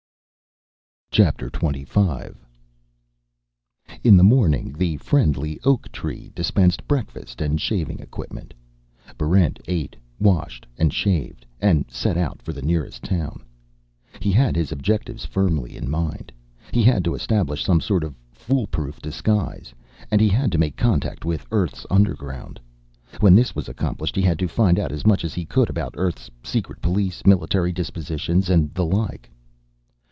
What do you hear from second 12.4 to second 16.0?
for the nearest town. He had his objectives firmly in